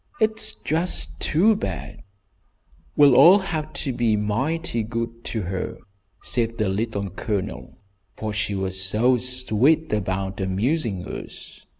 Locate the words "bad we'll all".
1.55-3.37